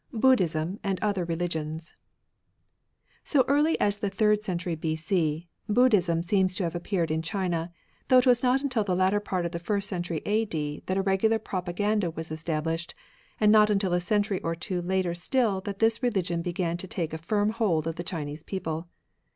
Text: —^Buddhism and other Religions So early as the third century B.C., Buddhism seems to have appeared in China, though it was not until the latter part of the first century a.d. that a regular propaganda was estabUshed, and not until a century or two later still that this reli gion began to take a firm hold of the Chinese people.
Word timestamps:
—^Buddhism 0.15 0.79
and 0.83 0.97
other 0.99 1.23
Religions 1.25 1.93
So 3.23 3.45
early 3.47 3.79
as 3.79 3.99
the 3.99 4.09
third 4.09 4.43
century 4.43 4.73
B.C., 4.73 5.47
Buddhism 5.69 6.23
seems 6.23 6.55
to 6.55 6.63
have 6.63 6.73
appeared 6.73 7.11
in 7.11 7.21
China, 7.21 7.71
though 8.07 8.17
it 8.17 8.25
was 8.25 8.41
not 8.41 8.63
until 8.63 8.83
the 8.83 8.95
latter 8.95 9.19
part 9.19 9.45
of 9.45 9.51
the 9.51 9.59
first 9.59 9.87
century 9.87 10.23
a.d. 10.25 10.81
that 10.87 10.97
a 10.97 11.03
regular 11.03 11.37
propaganda 11.37 12.09
was 12.09 12.31
estabUshed, 12.31 12.95
and 13.39 13.51
not 13.51 13.69
until 13.69 13.93
a 13.93 13.99
century 14.01 14.41
or 14.41 14.55
two 14.55 14.81
later 14.81 15.13
still 15.13 15.61
that 15.61 15.77
this 15.77 15.99
reli 15.99 16.23
gion 16.23 16.41
began 16.41 16.77
to 16.77 16.87
take 16.87 17.13
a 17.13 17.19
firm 17.19 17.51
hold 17.51 17.85
of 17.85 17.95
the 17.95 18.03
Chinese 18.03 18.41
people. 18.41 18.87